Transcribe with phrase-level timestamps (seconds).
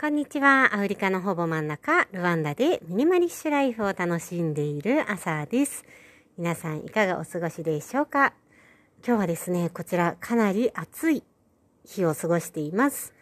[0.00, 0.74] こんにちは。
[0.74, 5.84] アフリカのほぼ真ん中、ルワンダでミニマリッシュライフを楽しんでいる朝です。
[6.36, 8.34] 皆さんいかがお過ごしでしょうか？
[9.06, 11.22] 今日はですね、こちらかなり暑い
[11.84, 13.14] 日を過ごしています。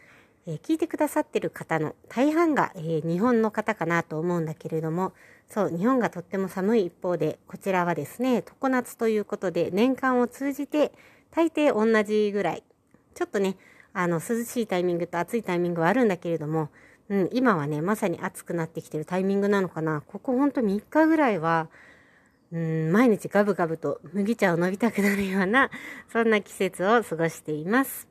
[0.47, 5.13] えー、聞いてくださってる方の大半が、えー、日本の方かなと思うんだけれども、
[5.51, 10.93] そう、日本がとっても寒い一方で、こちらはですね、常夏ということで、年間を通じて
[11.33, 12.65] 大抵同じぐらい、
[13.15, 13.57] ちょっとね、
[13.95, 16.71] あの、涼しいタイミングと暑いタイミングはあるんだけれども、
[17.09, 20.03] うん、今はね、まさに暑くなってきてるタイミングなのかな。
[20.07, 21.69] ここほんと3日ぐらいは、
[22.53, 25.71] うん、毎日ガブガブと麦茶を飲みたくなるような、
[26.13, 28.09] そんな季節を過ごしています。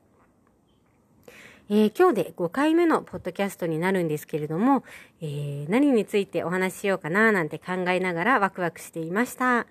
[1.70, 4.84] えー、今日で5回目のポッドキャストになるんですけれども、
[5.20, 9.66] えー、何についてお話ししようかななんて考えながらワクワクしていました。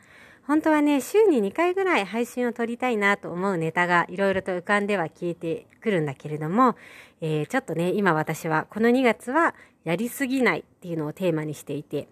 [0.47, 6.75] 本当はね、週に2回ぐらい配信を撮りたいなと思うネタがいろいろと浮かんでは消えてくるんだけれども、
[7.21, 12.07] えー、ちょっとね、今私はこの2月はやりすぎないっていうのをテーマにしていて、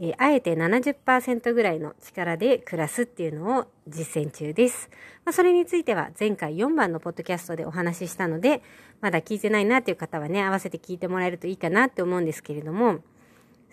[0.00, 4.88] えー、あえて70%ぐらいの力で暮らすっていうのを実践中です。
[5.24, 8.62] まあ、それについては前回4番のポッドキャストでお話ししたので、
[9.00, 13.00] まだ聞いてないなっていう方はね、合わせて聞いてもらえるといいかなって思うんですけれども、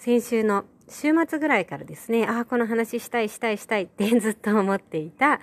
[0.03, 5.39] 先週の週末ぐらいからですね、ああ、この話したいしたいしたいってずっと思っていた、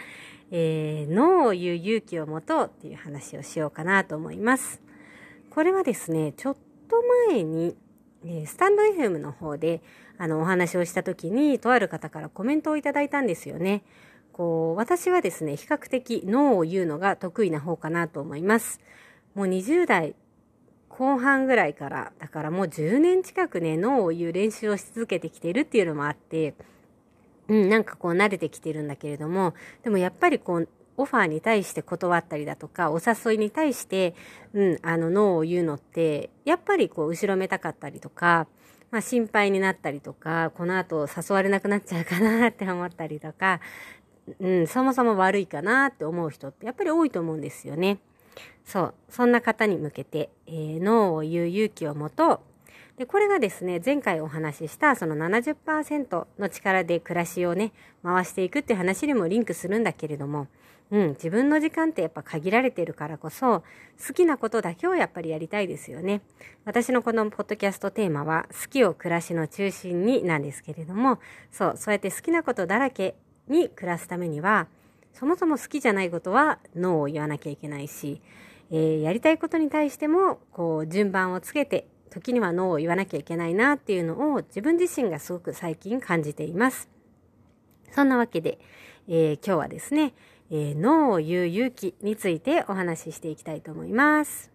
[0.50, 4.83] えー、脳を言う勇気を持とうっていう話をしようかなと思います。
[5.50, 6.56] これはですね、ちょっ
[6.89, 6.97] と
[7.28, 7.77] 前に、
[8.27, 9.81] え、スタンド FM の方で、
[10.19, 13.84] あの、お話をした時に、とある方からコメントをいただいたんですよね。
[14.33, 18.81] こう、私はですね、比較的脳を言うのが得意な方かなと思います。
[19.37, 20.17] もう20代
[20.99, 26.57] 後半ぐらいから、だからもう10年近くね、脳を言う練習をし続けてきてるっていうのもあって、
[27.47, 34.17] うん、なんかこう慣れてきてるんだけれども、でもやっぱりこう、オファーに対して断ったりだとか、お誘いに対して、
[34.53, 38.49] うん、あの、ノーを言うのって、やっぱりこう、後ろめたかったりとか、
[38.91, 43.61] まあ心配になったりとか、この後誘われなくなっちゃうかなって思ったりとか、
[44.41, 47.99] うん、そもそも悪いかなって思う人ってやっぱり多いと思うんですよね。
[48.65, 52.41] そう、そんな方に向けて、えー、ノーを言う勇気を持とう。
[52.99, 57.72] で、これがですね、前回お話ししたその70%の力で暮らしをね、
[58.03, 60.48] 回していくっていう話にもリンクするんだけれども、
[60.91, 63.62] うん、自分の時間ってやっぱ限られてるからこそ、
[64.04, 66.22] 好きなことだけをやっぱりやりたいですよね。
[66.65, 71.19] 私のこのポッドキャストテーマは、好きを暮らしの中心になんですけれども、
[71.53, 73.15] そう、そうやって好きなことだらけ
[73.48, 74.66] に暮らすためには、
[75.19, 78.23] そもそも好きじゃないことはノーを言わなきゃいけないし、
[78.71, 86.89] えー、やりたいことに対しても、こう、順番をつけて、時にはノーを言わなきゃいけないなっていうのを自分自身がすごく最近感じています。
[87.91, 88.61] そんなわけで、
[89.09, 90.15] えー、今日はですね、
[90.53, 94.53] えー、ノーを言う勇気についてお話ししていきたいと思います。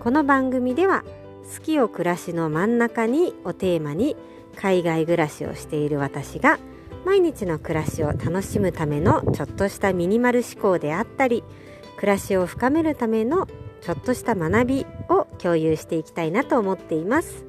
[0.00, 1.04] この番組では
[1.44, 4.16] 好きを暮らしの真ん中にをテーマに
[4.56, 6.58] 海外暮らしをしている私が
[7.04, 11.44] 毎日の暮らしを楽しむためのちょっとしたミニマル思考であったり
[11.96, 13.46] 暮らしを深めるための
[13.82, 17.44] ちょっとした学びを共有していきたいなと思っています。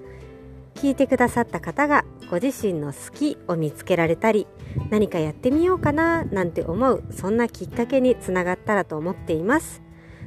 [0.75, 4.45] 聞いてくださった方がご自身の好きを見つけられたり
[4.89, 9.84] 何かやってみようかななんて思うそんなきっかけにつながったらと思っています。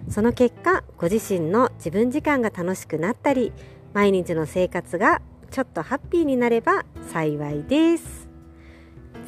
[0.09, 3.53] その結果ご自身の自分時間が楽しくなったり
[3.93, 8.29] 毎日の生活がちょっとハッピーになれば幸いです。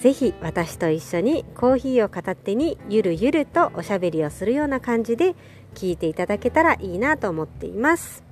[0.01, 5.35] ぜひ私と一緒にコーヒーを片手にゆるゆるとおしゃべりをするような感じで
[5.75, 8.25] 聞いていただけたらいいなと思っています。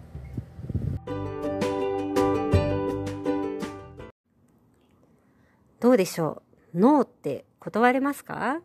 [5.80, 6.42] どうでしょ
[6.74, 6.80] う？
[6.80, 8.60] ノーって断れますか？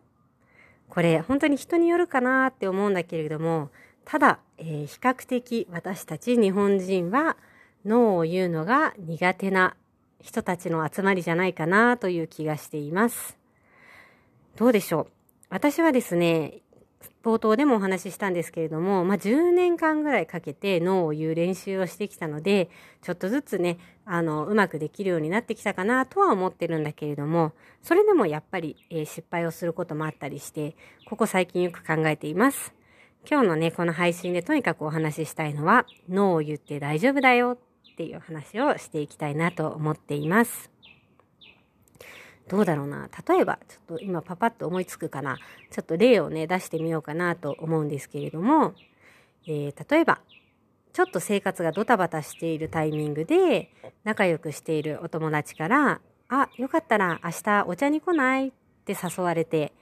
[0.88, 3.70] これ本当に人によるかなって思うんだけれども、
[4.04, 7.36] ただ、えー、比較的私たち日本人は
[7.84, 9.76] 脳を言うのが苦手な
[10.20, 13.36] 人たちの集まりじゃないかなという気がしています。
[14.56, 15.06] どうでしょう？
[15.50, 16.60] 私はですね、
[17.22, 22.68] 冒頭でもお話ししたんですけれども、まあ、10年間ぐらいかけて脳を言う練習をしてきたので、
[23.02, 27.52] ちょっとずつね、あの、うまくできるようになってきたかなとは思ってるんだけれども、
[27.82, 32.74] それでもやっぱり、えー、失敗をすることもあったりして、ここ最近よく考えています。
[33.28, 37.58] 今日のね、この配信でとにかくお話ししたいのは、脳を言って大丈夫だよ
[37.92, 40.73] っていう話をしていきたいなと思っています。
[42.48, 43.08] どうだろうな。
[43.26, 45.38] 例えば、ちょっと今パパッと思いつくかな。
[45.70, 48.74] ちょっと例をね、出してみようかなと思うんですけれども、
[49.46, 50.20] えー、例えば、
[50.92, 53.70] ちょっと生活がドタバタしているタイミングで、
[54.04, 58.48] 仲良くしているお友達から、あ、よかったら明日お茶に来ない？
[58.48, 58.52] っ
[58.84, 59.72] て誘われて、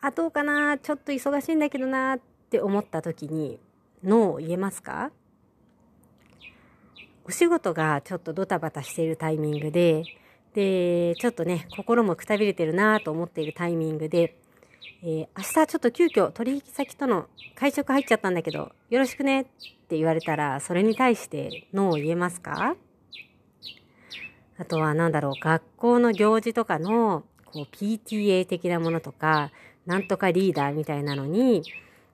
[0.00, 0.78] あ、どうかな？
[0.78, 2.20] ちょっと忙しいんだけどなっ
[2.50, 3.58] て思った時に、
[4.02, 5.12] ノーを言えますか？
[7.24, 10.02] お仕事がちょっとドタバタしているタイミングで、
[10.54, 14.36] で、ちょっとね、心もくたびれてるなと思っているタイミングで、
[15.02, 19.44] えー、明日ちょっと急遽取引先との会食入っちゃったんだけど、よろしくねっ
[19.88, 22.76] て言われたら、それに対してノーを言えますか？
[24.58, 29.52] あとは何だろう、学校の行事とかのこう PTA 的なものとか、
[29.86, 31.62] なんとかリーダーみたいなのに、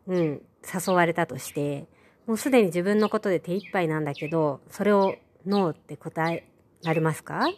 [0.07, 1.87] うん、誘われたとして、
[2.27, 6.47] もうすでに自分のことで手一杯なんだけど、それをノーって答え
[6.85, 7.49] られますか？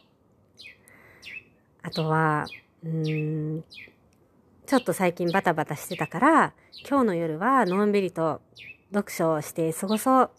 [1.82, 2.46] あとは、
[2.84, 3.64] うーん、
[4.66, 6.54] ちょっと最近バタバタしてたから、
[6.88, 8.40] 今日の夜はのんびりと
[8.92, 10.30] 読書をして過ごそう。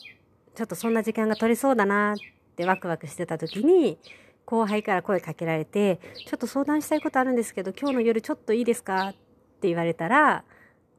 [0.56, 2.15] ちょっとそんな時間が取れそうだなっ
[2.56, 3.97] てワクワクしてた時に、
[4.45, 10.44] 後輩から声かけられて、ちょっと相談したいことあるんですけど、今日の夜ちょっといいですかって言われたら、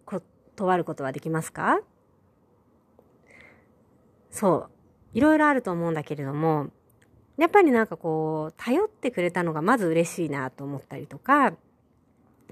[0.07, 1.81] 断ることはできますか？
[4.31, 4.71] そう。
[5.15, 6.69] いろいろあると思うんだけれども、
[7.41, 11.55] やっぱりなんかこう、頼ってくれたのがまず嬉しいなと思ったりとか、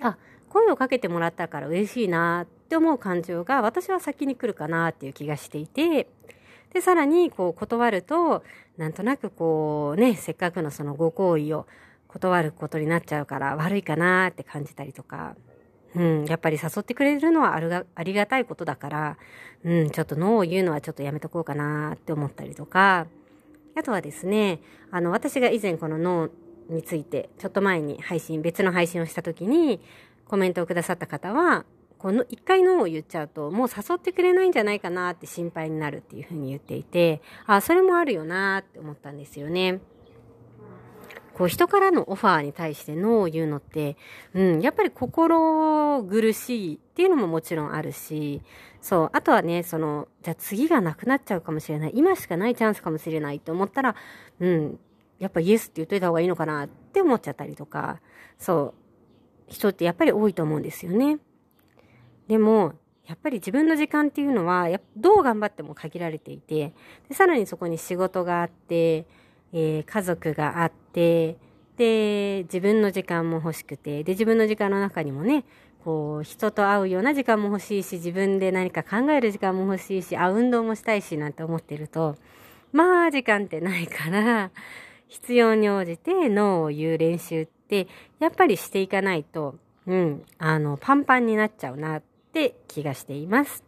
[0.01, 0.17] あ、
[0.49, 6.09] 声をかけてもらったから嬉しいなって思う感情が私は先に来るかなっていう気がしていて、
[6.73, 8.43] で、さらにこう断ると、
[8.79, 11.67] なんとなくこうね、せっかくのそのご好意を
[12.07, 15.37] 断ることになっちゃうから悪いかなって感じたりとか、
[15.95, 19.19] うん、やっぱり誘ってくれるのはあるがありがたいことだから、
[19.65, 23.07] うん、ちょっとノーを言うのはちょっとやめとこうかなって思ったりとか、
[23.77, 24.61] あとはですね、
[24.91, 26.31] あの、私が以前この脳
[26.69, 29.81] について、ちょっと前に配信、別の配信をした時に、
[30.27, 31.65] コメントをくださった方は、
[31.99, 39.81] この一回脳を言っちゃうと、もう誘ってくれないんじゃないかなって心配になるっていうふうに言っていて、あ、それもあるよなって思ったんですよね。
[41.39, 43.97] こう人からのオファーに対してノーを言うのって、
[44.35, 48.43] うん、やっぱり心苦しいっていうのももちろんあるし、
[48.81, 53.95] そう、あとはね、その、じゃあ次がなくなっちゃうかもしれない、今しかないチャンスかもしれないって思ったら、
[54.41, 54.81] うん、
[55.21, 58.01] やっぱイエスって言っといた方がいいのかなって思っちゃったりとか、
[58.37, 58.75] そ
[59.49, 61.19] う、人ってやっぱり多いと思うんですよね。
[62.27, 62.73] でも、
[63.07, 66.75] やっぱり自分の時間っていうのは、どう頑張っても限られていて、
[67.09, 69.07] でさらにそこに仕事があって、
[69.53, 71.37] えー、家族があって、
[71.77, 75.45] で、自分の時間も欲しくて、で、自分の時間の中にもね、
[75.85, 82.17] こう、人と会うような時間も欲しいし、自分で何か考える時間も欲しいし、あ、運動もしたいし、なんて思ってると、
[82.73, 84.51] まあ、時間ってないから、
[85.09, 87.87] 必要に応じてノーを言う練習って、
[88.19, 89.55] やっぱりしていかないと、
[89.87, 92.03] うん、あの、パンパンになっちゃうなっ
[92.33, 93.68] て気がしています。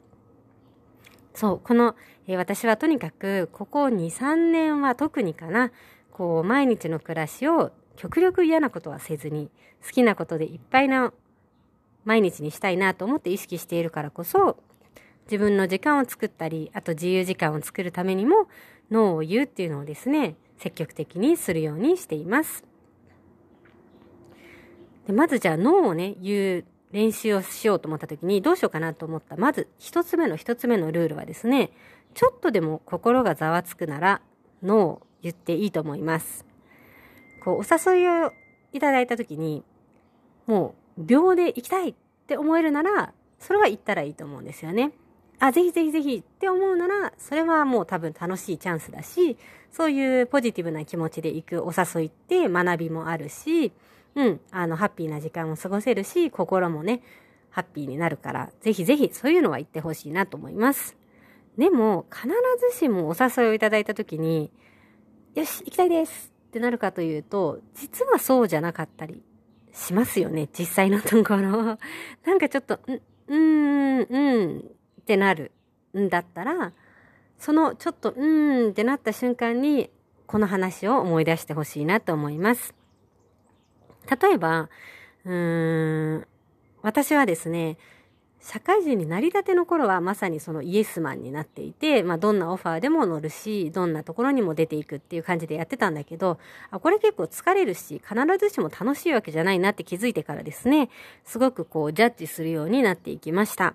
[1.35, 1.95] そう、この、
[2.27, 5.71] えー、私はとにかく、ここ2、3年は特にかな、
[6.13, 9.51] こう、毎日の暮らしを極力嫌なことはせずに、
[9.85, 11.13] 好きなことでいっぱいな
[12.05, 14.59] 毎日にしたいなと思って意識しているからこそ、
[15.27, 18.49] 自分の時間を作ったり、あと自由時間を作るためにも、
[18.91, 22.65] ノーを言うっていうのをですね、積極的にするようにしています。
[25.07, 29.37] でまずじゃあ、ノーをね、言う練習をしようと思った時にどうしようかなと思った。
[29.37, 31.71] まず一つ目の一つ目のルールはですね、
[32.15, 34.21] ちょっとでも心がざわつくなら、
[34.63, 36.45] ノーを言っていいと思います。
[37.45, 38.33] こう、お誘いを
[38.73, 39.65] いただいた時に、
[40.47, 41.95] もう秒で行きたいっ
[42.27, 44.93] て思えるなら、それは行ったらいいと思うんですよね。
[45.39, 49.39] あ、ぜひぜひぜひって思うなら、それはもう多分楽しいチャンスだし、
[49.73, 53.73] そういうポジティブな気持ちで行くお誘いって学びもあるし、
[54.15, 57.03] うん、あの、ハッピーな時間を過ごせるし、心もね、
[57.51, 60.97] ハッピーになるから、ぜひぜひそういうのは言ってほしいなと思います。
[61.59, 62.29] でも、必
[62.73, 64.51] ずしもお誘いをいただいた時に、
[65.35, 69.23] よし、行きたいですってなるかというと、実はそうじゃなかったり
[69.73, 71.79] しますよね、実際のところ。
[72.25, 74.59] なんかちょっと、ん、うーん、うん
[75.01, 75.53] ってなる
[75.97, 76.73] んだったら、
[77.39, 79.91] そのちょっと、うーんってなった瞬間に、
[80.27, 82.75] この話を思い出してほしいなと思います。
[84.09, 84.69] 例えば、
[85.25, 86.27] うーん、
[86.83, 87.77] 私はですね、
[88.41, 96.39] 社会人になりたての頃はまさにそのイエスマンになっていて、まあどんなオファーでも乗るし、どんなところにも出ていくっていう感じでやってたんだけど、
[96.71, 100.89] あ、これ結構疲れるし、必ずしも楽しいわけじゃないなって気づいてからですね、
[101.25, 103.75] すごくこうジャッジするようになっていきました。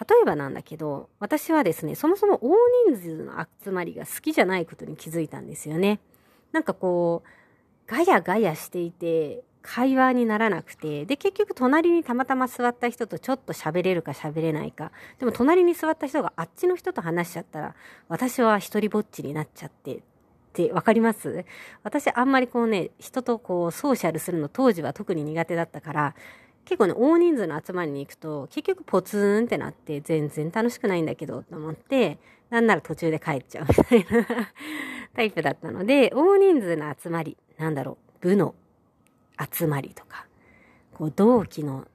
[0.00, 2.54] 例えばなんだけど、私はですね、そもそも大
[2.90, 6.00] 人数の集まりが好きじゃないことに気づいたんですよね。
[6.52, 7.28] なんかこう、
[7.88, 14.92] ガヤガヤしていて、会話にならなくて、で、結局隣にたまたま座った人とちょっと喋れるか喋れないか。
[15.18, 17.74] でも隣に座った人があっちの人と話しちゃったら、
[18.08, 20.00] 私は一人ぼっちになっちゃって、っ
[20.52, 21.44] てわかります？
[21.82, 26.14] 私あんまりこうね、人とこうソーシャルするの当時は特に苦手だったから、
[26.64, 32.18] 結構ね、大人数の集まりに行くと、結局ポツンってなって全然楽しくないんだけどと思って、
[32.50, 34.26] なんなら途中で帰っちゃうみたいな
[35.14, 38.54] タイプだったので、大人数の集まり、なんだろう、部の
[39.52, 40.26] 集まりとか、
[40.94, 41.86] こう同期の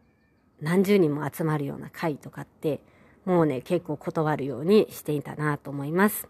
[0.62, 2.81] 何十人も集まるような会とかって、
[3.25, 6.27] もうね、結構断るようにしていたなと思います。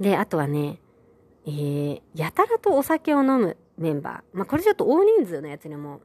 [0.00, 0.78] で、あとはね、
[1.46, 4.36] えー、やたらとお酒を飲むメンバー。
[4.36, 6.00] まあ、これちょっと大人数のやつにも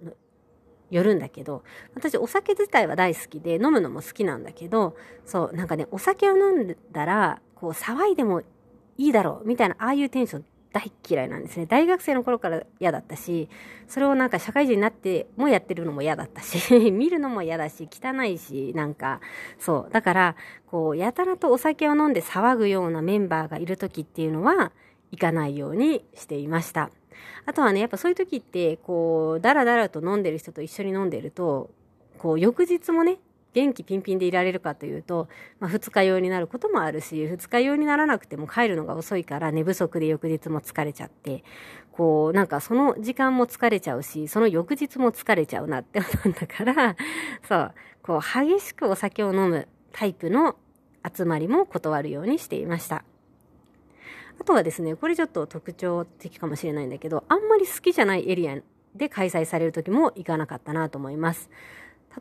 [0.90, 1.64] よるんだけど、
[1.96, 8.42] 私お酒自体は大好きで飲むのも好きなんだけど、そう、なんかね、お酒を飲んだら、こう騒いでも
[8.98, 11.66] いいだろうみたいな、ああいうテンション大嫌いなんですね。
[11.66, 13.50] 大学生の頃から嫌だったし、
[13.88, 19.20] それをなんか社会人になってもやってるのも嫌だったし、 見るのも嫌だし、汚いし、なんか、
[19.58, 19.92] そう。
[19.92, 20.36] だから、
[20.68, 24.72] こう、やたらとお酒を飲んで騒ぐようなメンバーがいる時っていうのは、
[25.12, 26.92] 行かないようにしていました。
[27.46, 31.70] あとはね、やっぱそういう時って、こう、だらだらと飲んでる人と一緒に飲んでると、
[32.18, 33.20] こう、翌日もね、
[33.54, 41.44] 元気ピンピンでいられるかというと、まあ、二日酔いになることもあるし、二日酔いにならなくても帰るのが遅いから寝不足で翌日も疲れちゃって、
[41.92, 46.96] こう、なんかその時間も疲れちゃうし、その翌日も疲れちゃうなって思うんだから、
[47.48, 47.74] そう、
[48.04, 50.56] こう、激しくお酒を飲むタイプの
[51.04, 53.04] 集まりも断るようにしていました。
[54.40, 58.60] あとはですね、これちょっと特徴的かもしれないんだけど、あんまり好きじゃないエリア
[58.96, 61.50] で開催される時も行かなかったなと思います。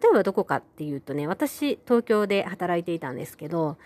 [0.01, 3.79] 例えばどこかっていうとね、私、東京で働いていたんですけど、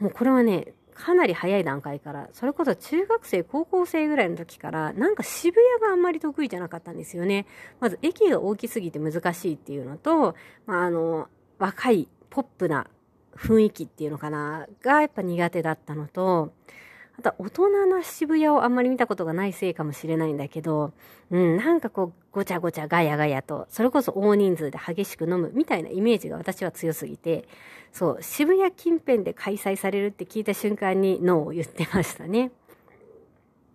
[0.00, 7.46] もうこれはね、かなり早い段階から、それこそ中学生、高校生ぐらいの時から、なんか渋谷があんまり得意じゃなかったんですよね。
[7.78, 10.34] まず駅が大きすぎて難しいっていうのと、
[10.66, 12.88] まあ、あの、若いポップな
[13.36, 16.52] 雰囲気っていうのかな、がやっぱ苦手だったのと、
[17.18, 20.92] あと大人な渋谷をあんまり見たことがないせいかもしれないんだけど、
[21.32, 27.48] うん、なんかこう、ごちゃごちゃガヤガヤと、それこそ大人数で激しく飲むみたいなイメージが私は強すぎて、
[27.92, 32.52] そう、渋谷近辺で開催されるって聞いた瞬間にノーを言ってましたね。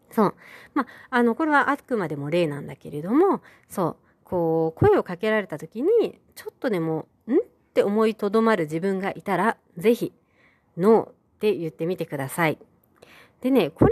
[0.09, 0.35] そう。
[0.73, 7.35] まあ、あの、これはあくまでも例なんだけれども、そう、こう、声をかけられた時に、ちょっとでも、ん？
[7.35, 7.39] っ
[7.73, 10.13] て思いとどまる自分がいたら、ぜひ、
[10.77, 12.57] ノーって言ってみてください。
[13.43, 13.91] でね、これ、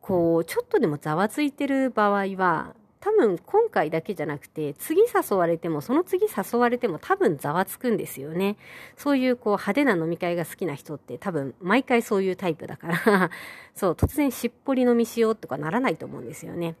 [0.00, 8.56] こう、ちょっとでもざわついてる場合は、多分今回だけじゃなくて、次誘われても、その次誘われても多分ざわつくんですよね。
[8.96, 13.30] そういうこう派手な飲み会が好きな人って多分毎回そういうタイプだから
[13.76, 16.76] そう、突然しっぽり飲みしようとかならないと思うんですよね。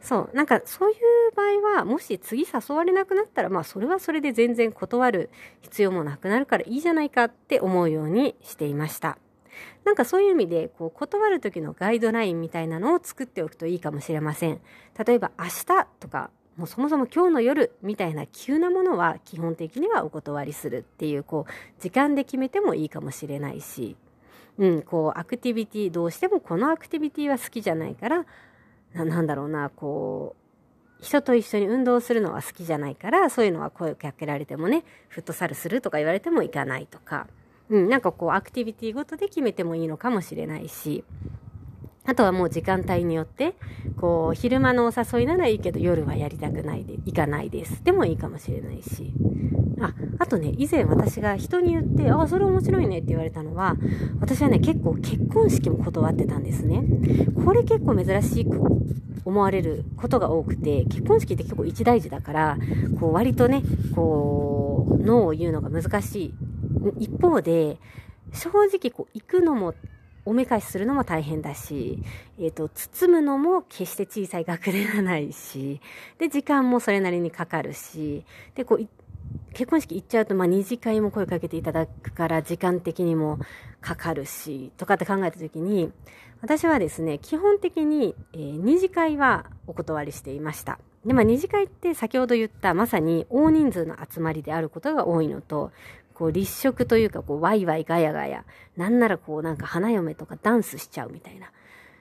[0.00, 0.96] そう、なんかそういう
[1.36, 9.16] 場合は、もし次誘われなくなったら、まあそれはそれで全然断る必要もなくなるからいいじゃないかって思うようにしていました。
[9.84, 14.60] なんかそういう意味で、こう、断る時のガイドラインみたいなのを作っておくといいかもしれません。
[15.06, 23.96] 例えば、明日とか、もうそもそも今日の夜みたいな急なものは基本的にはお断りするっていう、こう、時間で決めてもいいかもしれないし、
[24.58, 28.26] うん、こう、アクティビティ、どうしてもこのアクティビティは好きじゃないから、
[28.92, 30.48] なんだろうな、こう、
[31.00, 37.28] 人と一緒に運動するのは好きじゃないから、そういうのは声をかけられてもね、フットサルするとか言われても行かないとか、
[37.70, 41.04] うん、なんかこうアクティビティごとで決めてもいいのかもしれないし、
[42.08, 43.54] あとはもう時間帯によって、
[44.00, 47.84] こう、昼間のお誘いならいいけど夜はやりたくないで、行かないです。
[47.84, 49.12] でもいいかもしれないし。
[49.78, 53.76] あ、あとね、以前私が人に言って、あ、それ面白いねって言われたのは、
[54.20, 56.82] 私はね、結構結婚式も断ってたんですね。
[57.44, 58.58] これ結構珍しく
[59.26, 62.58] 思われることが多くて、結婚式って結構一大事だから、
[62.98, 63.62] こう割とね、
[63.94, 66.34] こう、ノーを言うのが難しい
[66.98, 67.78] 一方で、
[68.32, 69.74] 正直こう行くのも
[70.24, 72.02] おめかしするのも大変だし、
[72.38, 75.80] えっ、ー、と、包むのも決して小さい額ではないし、
[76.18, 78.86] で、時間もそれなりにかかるし、で、こう、
[79.54, 83.38] 結婚式行っちゃうと、まあ、二次会も声かけていただくから、時間的にも
[83.80, 85.90] かかるし、とかって考えたときに、
[86.42, 90.78] 私はですね、基本的に、えー、二次会はお断りしていました。
[91.06, 95.72] で、まあ、二次会って先ほど言ったまさに大人数の集まりであることが多いのと、
[96.18, 98.44] こう立食というか、こうワイワイガヤガヤ、
[98.76, 101.52] なんならこうなんか花嫁とかダンスしちゃうみたいな。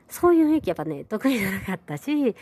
[0.09, 2.35] そういう雰囲気やっぱね、得意じゃなかったし、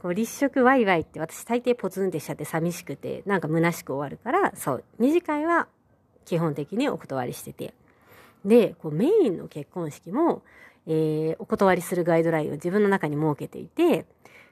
[0.00, 5.66] こう立食ワイワイって私大抵ポツンってしちゃって寂しくて、なんか虚しく終わるから、そう、二次会は
[6.24, 7.74] 基本的にお断りしてて。
[8.44, 10.42] で、こうメインの結婚式も、
[10.86, 14.06] えー、お断りするガイドラインを自分の中に設けていて、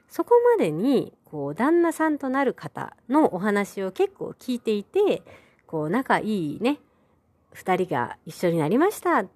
[0.09, 5.23] そこまでに、こう、旦那さんとなる方のお話を結構聞いていて、
[5.67, 6.79] こう仲いいね、
[7.53, 9.27] 二人が一緒になりましたっ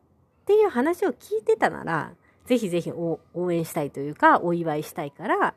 [0.45, 2.13] ていう話を聞いてたなら、
[2.45, 3.19] ぜひぜひ応
[3.51, 5.53] 援したいというか、お祝いしたいから、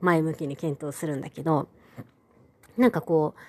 [0.00, 1.68] 前向きに検討するんだけど、
[2.76, 3.40] なんかこう、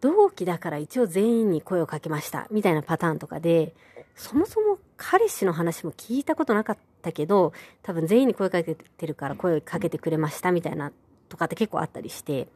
[0.00, 3.74] 同期だから一応全員に声をかけましたみたいなパターンとかで、
[4.14, 7.52] そもそも彼氏の話も聞いたことなかったけど、
[7.82, 10.92] 多分全員に声かけてるから声をかけてくれましたみたいな
[11.28, 12.48] とかって結構あったりして、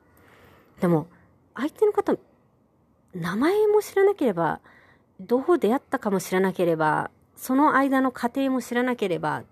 [0.80, 1.06] でも
[1.54, 2.16] 相手の方、
[3.14, 4.61] 名前も知らなければ、
[5.21, 9.45] どう出会ったかも知らなければ、その間の過程も知らなければ、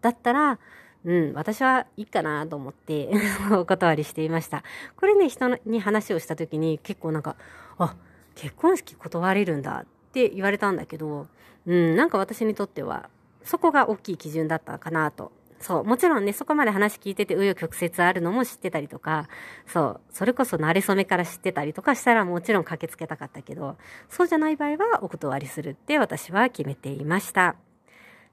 [0.00, 0.58] だったら、
[1.04, 3.10] うん、私はいいかなと思って
[3.52, 4.62] お断りしていました。
[4.96, 7.36] これね、人に話をした時に結構なんか、
[7.78, 7.94] あ、
[8.34, 11.26] 結婚式断れるんだって言われたんだけど、
[11.66, 13.10] うん、なんか私にとっては、
[13.42, 15.30] そこが大きい基準だったかなと。
[15.64, 15.84] そう。
[15.84, 19.30] もちろんね、そこまで話聞いてて、紆余曲折あるのも知ってたりとか、
[19.66, 20.00] そう。
[20.10, 23.78] それこそ慣れ初めから知ってたりとかしたらもちろん駆けつけたかったけど、
[24.10, 27.56] そうじゃない場合はお断りするって私は決めていました。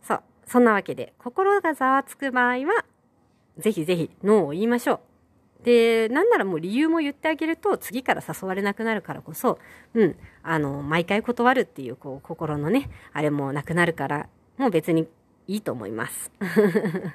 [0.01, 0.23] そう。
[0.45, 2.83] そんなわけで、心がざわつく場合は、
[3.57, 4.95] ぜひぜひノーを言いましょ
[5.61, 5.63] う。
[5.63, 9.57] で、なんならもう理由も言ってあげると、次から誘われなくなるからこそ、
[9.93, 15.07] うん、あの、毎回断るっていう、こう、心のね、あれもなくなるから、もう別に
[15.47, 16.31] いいと思います。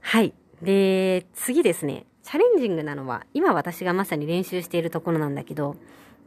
[0.00, 0.34] はい。
[0.62, 2.06] で、次ですね。
[2.22, 5.76] チャレンジングなのは、今私がまさに練習しているところなんだけど、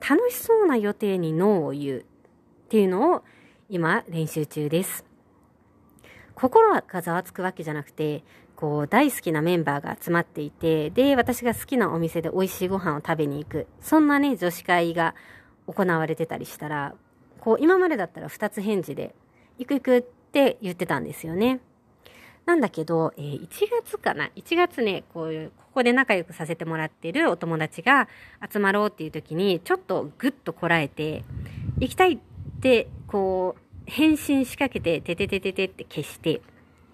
[0.08, 2.04] 楽しそうな予定にノーを言うっ
[2.70, 3.24] ていうのを
[3.70, 5.06] 今練習中です。
[6.34, 8.24] 心がざわつくわけじゃなくて、
[8.56, 13.68] こう、大好きなメンバーが集まっていて、で、私が好きなお店で美味しいご飯を食べに行く。
[13.80, 15.16] そんなね、女子会が
[15.68, 16.96] 行われてたりしたら、
[17.40, 19.16] こう、今までだったら二つ返事で、
[19.58, 21.60] 行く行くってって言ってたんですよね。
[22.46, 23.48] なんだけど、えー、1
[23.84, 28.08] 月かな ?1 月ね、こういう、ここで仲良くさせてもらってるお友達が
[28.52, 31.26] 集まろうっていう時に、ちょっとぐっとこらえて、
[31.80, 32.18] 行きたいっ
[32.62, 36.42] て、こう、返信しかけて、てててててって消して、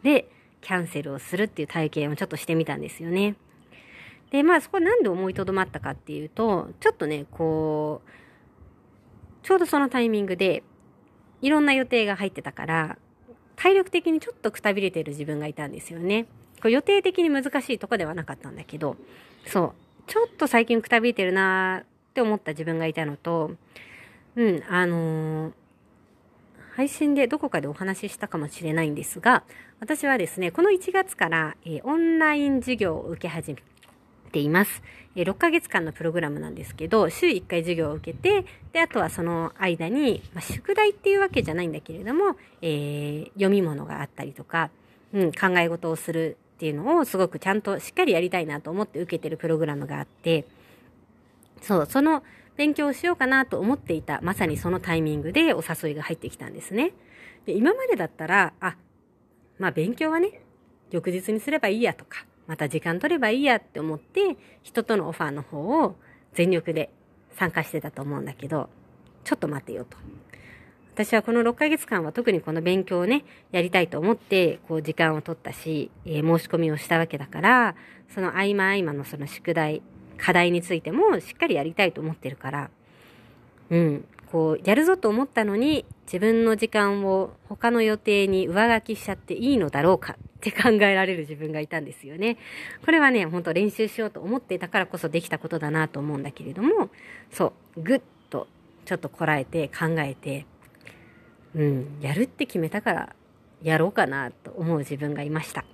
[0.02, 0.30] で、
[0.62, 3.36] キャンセルをするっていう体験をちょっとしてみたんですよね。
[4.32, 8.10] で、まあそこなんで思いとどまったかっていうと、ちょっとね、こう、
[9.46, 10.64] ちょうどそのタイミングで、
[11.42, 12.98] いろんな予定が入ってたから、
[13.58, 16.28] 体力的にちょっとくたびれてる自分がいたんですよね。
[16.62, 18.96] こ予定的に難しいとこではなかったんだけど、
[19.46, 19.74] そう、
[20.08, 23.52] ちょっと最近くたびれてるなーって思った自分がいたのと、
[24.36, 25.54] うん、あのー
[26.78, 29.42] 配信でどこかでお話ししたかもしれないんですが、
[29.80, 33.64] 私はですね、この1月から、えー、オンライン授業を受け始め
[34.28, 34.82] ています。
[35.16, 44.70] え、6ヶ月間のプログラムなんですけど、週1回授業を受けて、で、あとはその間に、まあ、宿題っていうわけじゃないんだけれども、えー、読み物があったりとか、
[45.14, 50.46] うん、考え事をするっていうのをすごくちゃんとしっかりやりたいなと思って受けてるプログラムがあって、
[51.62, 52.24] そう、その
[52.56, 56.94] 勉強をしようかなと思っていた、まさにそのタイミングでお誘いが入ってきたんですね。
[57.46, 58.76] で、今までだったら、あ、
[59.60, 60.42] まあ勉強はね、
[60.92, 65.96] 翌日にすればいいやとか、また時間取ればいいやって思って、人とのオファーの方を
[66.34, 66.90] 全力で
[67.36, 68.70] 参加してたと思うんだけど、
[69.24, 69.98] ちょっと待てよと。
[70.94, 77.76] 私はこの6ヶ月間は特にこの勉強をね、やりたいと思って、こう時間を取ったし、えー、申し込みをしたわけだから、
[78.10, 79.84] その合間合間のその宿題、
[80.18, 82.70] 課題についてもしっかりやりたいと思ってるから、
[83.70, 92.38] うん、こう、やるぞと思ったのに、自分の時間を他の予定に上書きしちゃっていいのだろうかって考えられる自分がいたんですよね。
[92.86, 96.90] これはね、ほんと練習しようと思っていたからこそできたことだなと思うんだけれども、
[97.32, 98.48] そう、ぐっと
[98.86, 100.46] ちょっとこらえて考えて、
[101.56, 103.16] うん、やるって決めたから
[103.64, 105.66] やろうかなと思う自分がいました。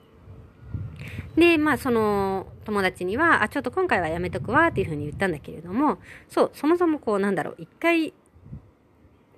[1.36, 6.00] で、まあその友達には、あ、ちょっと今回はやめとくわっていうふうに言ったんだけれども、
[6.30, 8.14] そう、そもそもこうなんだろう、一回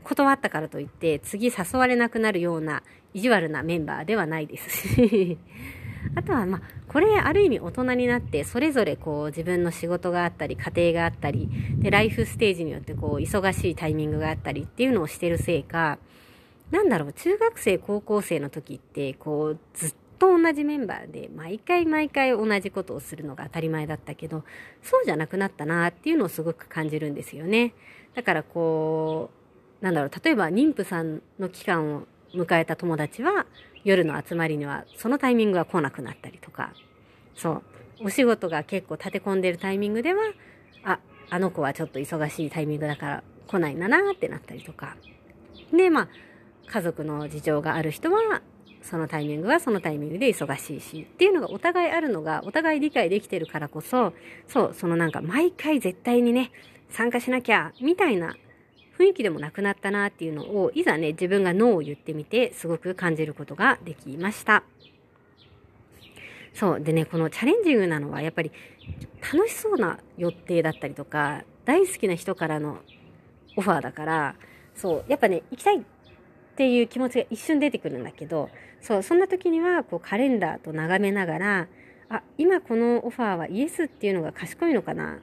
[0.03, 2.83] 断ったからといって次誘われなくなるような
[3.15, 4.89] 意地悪なメンバーではないです。
[4.93, 5.37] し
[6.15, 11.49] あとはまあこれある意味大人になってそれぞれこう自分の仕事があったり家庭があったり
[11.79, 15.97] でライフステージによってこう忙しいタイミングがあったりっていうのをしてるせいか
[16.71, 24.43] なんだろう中学生高校生の時ってこうずっと同じメンバーで毎回毎回同じことをするのが当たり前だったけど
[24.83, 27.73] そうじゃなくなったなっていうのをすごく感じるんですよね。
[28.13, 29.31] だからこ
[29.81, 33.45] うなんだろう例えば妊婦さんの期間を迎えた友達は
[33.83, 36.73] 夜の集まりにはそのタイミングが来なくなったりとか。
[37.35, 37.63] そう。
[38.03, 40.21] お仕事が結構立て込んでるタイミングでは
[40.83, 44.97] ああの子はちょっと忙しいタイミングだから来ないんだなってなったりとか。
[45.71, 46.07] でまあ
[46.67, 48.41] 家族の事情がある人は
[48.81, 54.13] そのタイミングはそのタイミングで忙しいしっていうのがお互いあるのがお互い理解できてるからこそ
[54.47, 56.51] そうそのなんか毎回絶対にね
[56.89, 58.35] 参加しなきゃみたいな
[58.97, 64.63] 雰囲気でもなくなったなっていうのをいざね自分がノーを言ってみてすごく感じることができました。
[66.53, 66.81] そう。
[66.81, 68.51] でねこのチャレンジングなのはやっぱり
[69.33, 72.79] 楽しそうな予定だったりとか、大好きな人からの
[73.57, 74.35] オファーだから、
[74.75, 75.81] そう、やっぱね、行きたいっ
[76.55, 78.49] ていう気持ちが一瞬出てくるんだけど、
[78.81, 81.67] そう、そんな時には、こう、カレンダーと眺めながら、
[82.09, 85.19] あ、今このオファーはイエスっていうのが賢いのかな。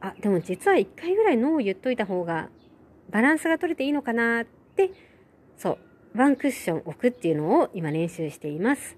[0.00, 2.48] あ、でも実は一回ぐらいノーを言っといた方が、
[3.10, 4.44] バランスが取れていいのかなっ
[4.76, 4.90] て、
[5.56, 5.78] そ
[6.14, 8.96] う、ワンクッション置くっていうのを今練習しています。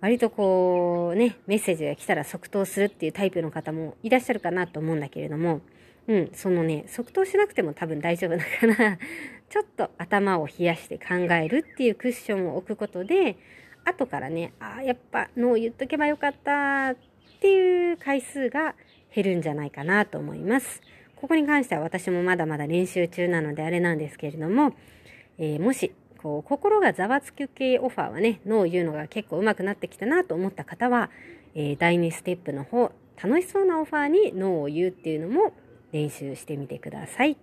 [0.00, 5.60] 割とこうね、メッセージが来たら即答するっていうタイプの方もいらっしゃるかなと思うんだけれども、
[6.08, 8.98] うん、そのね、即答しなくても多分大丈夫だから
[9.48, 13.36] ちょっと頭を冷やして考えるっていうクッションを置くことで、
[13.84, 16.96] 後からね、ああ、やっぱノー言っとけばよかったっ
[17.40, 18.74] ていう回数が
[19.14, 20.82] 減るんじゃないかなと思います。
[21.16, 24.74] ここに関しては私もまだまだ練習中なのであれなんですけれども、
[25.38, 31.10] えー、もしこう心がざわつく系オファーはね、ノーを言うのが結構上手くなってきたなと思った方は、
[31.54, 35.52] えー、第2ステップの方、楽しそうなオファーにノーを言うっていうのも
[35.92, 37.36] 練習してみてください。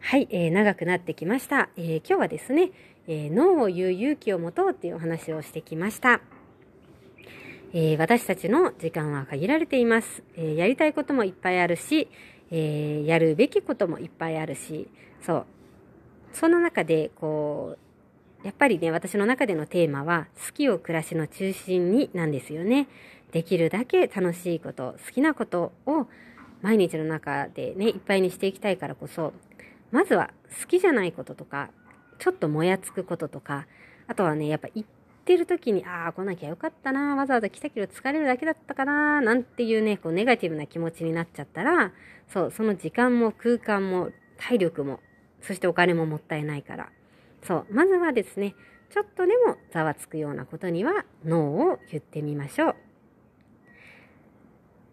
[0.00, 1.70] はい、えー、長くなってきました。
[1.76, 2.70] えー、今日はですね、
[3.06, 6.20] えー、ノーを言う勇気を持とうっていうお話をしてきました。
[7.74, 12.08] えー、私たちの時間は限られています、えー、やりたいこともいっぱいあるし、
[12.50, 14.88] えー、やるべきこともいっぱいあるし、
[15.24, 15.46] そう、
[16.32, 17.76] その中で、こ
[18.42, 22.88] う、やっぱりね、私の中でのテーマは、好きを暮らしの中心になんですよね。
[23.32, 26.06] できるだけ楽しいこと、好きなことを
[26.62, 29.34] 毎日の中でね、いっぱいにしていきたいからこそ、
[29.90, 31.70] まずは好きじゃないこととか、
[32.18, 33.66] ちょっともやつくこととか、
[34.06, 34.86] あとはね、やっぱ行
[35.34, 41.92] ってる時に、ああ、来なきゃよかったな、わざわざ来たけど疲れるだけだったかな、なんていうね、こうネガティブな気持ちになっちゃったら、
[42.28, 45.00] そう、その時間も空間も体力も
[45.42, 46.88] そしてお金ももったいないから。
[47.42, 47.66] そう。
[47.70, 48.54] まずはですね、
[48.90, 52.87] ちょっとでもざわつくようなことには、ノーを言ってみましょう。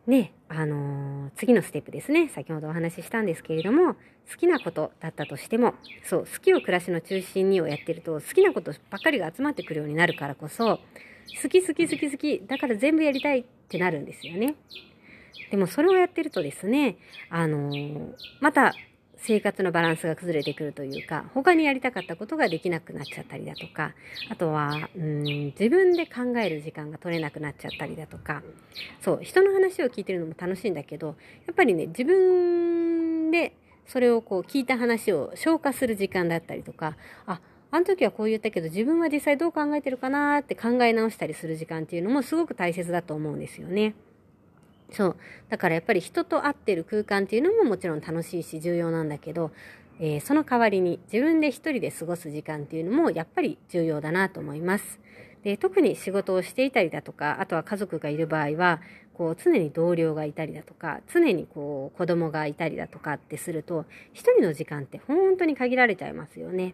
[0.07, 2.29] ね、あのー、次のステップですね。
[2.29, 3.95] 先ほどお話ししたんですけれども、
[4.29, 10.79] 好きなことだったとしても、そう、好きを暮らしの中心にをやってると、好きなことばっかりが集まってくるようになるからこそ、
[11.41, 14.55] 好き好き好き好き、だから全部やりたいってなるんですよね。
[15.49, 16.97] でもそれをやってるとですね、
[17.29, 18.73] あのー、また
[19.25, 23.93] 生活のバランスが崩れてくるというか、他にやりたかったことができなくなっちゃったりだとか、
[24.29, 25.23] あとは、うん、
[25.59, 28.43] 自分で考える時間が取れなくなっちゃったりだとか、
[29.01, 31.13] そう、人の話を聞いてるのも楽しいんだけど、や
[31.51, 33.53] っぱりね、自分で
[33.87, 37.39] それをこう聞いた話を消化する時間だったりとか、あ、
[37.71, 43.95] あの時はこう言ったけど自分は実際どう考えてるかなって考え直したりする時間っていうのもすごく大切だと思うんですよね。
[44.91, 45.15] そう。
[45.49, 49.51] だからやっぱり人と会ってる空間っていうのももちろん楽しいし重要なんだけど、
[49.99, 54.99] えー、その代わりに自分で一人で過ごす時間っていうのもやっぱり重要だなと思います。
[55.43, 58.81] で特に仕事をしていたりだとか、あとは家族がいる場合は、
[59.13, 66.73] こう常に同僚がいたりだとか、常にこう子供がいたりだとかってすると、一人の時間って本当に限られちゃいますよね。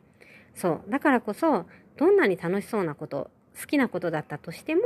[0.56, 0.89] そう。
[0.89, 1.65] だからこそ、
[1.97, 4.82] どんなに楽しそうなこと、好きなことだったとしても、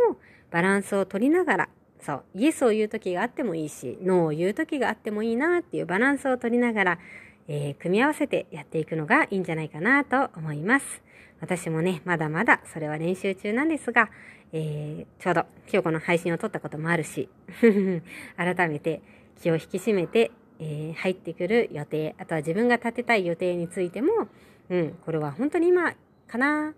[0.50, 1.70] バランスを取りながら
[2.06, 7.00] そう、イエスを言う時があってもいいし、ノーを言う時があってもいいなっていうバランスを取りながら、
[7.48, 11.02] えー、組み合わせてやっていくのがいいんじゃないかなと思います。
[11.42, 14.12] 私もね、まだまだそれは練習中なんですが、
[14.54, 17.28] えー、ちょうど今日この配信を撮ったこともあるし、
[18.38, 19.02] 改めて
[19.42, 24.28] 気を引き締めて、えー、入ってくる予定、あとは自分が立てたい予定についても、
[24.70, 25.96] うん、これは本当に今
[26.28, 26.76] かな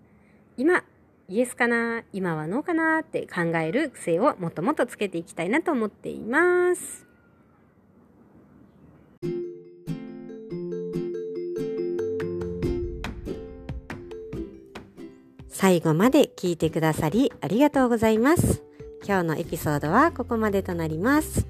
[0.56, 0.86] 今
[1.30, 7.06] イエスかな今はノーかなって考える癖をもっともっとつけていきたいなと思っています。
[15.50, 18.64] 最後まで聞いてくださりありがとうございます。
[19.06, 21.46] 今日のエピソードはここまでとなります。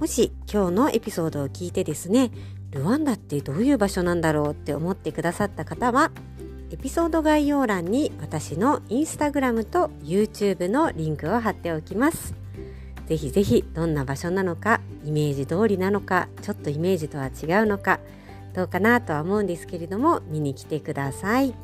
[0.00, 2.32] もし今日のエピソードを聞いてですね、
[2.72, 6.10] ルワンダってどういう場所なんだろうって思ってくださった方は、
[6.78, 12.34] エピソード概要欄に私のインスタグラムと YouTube のリンクを貼っておきます。
[13.06, 17.98] ぜひぜひどんな場所なのか、イメージ通りなのか、ちょっとイメージとは違うのか、
[18.54, 21.54] どうかなとは思うんですけれども、見に来てください。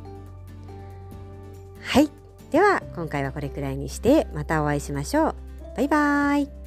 [1.82, 2.10] はい。
[2.50, 5.34] では、今回はこれくらいにして、またお会いしましょう。
[5.76, 6.61] バイバーイ。